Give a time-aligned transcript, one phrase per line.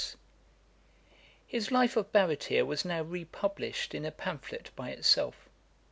[0.01, 0.15] [Dagger]
[1.45, 5.47] His Life of Baretier was now re published in a pamphlet by itself.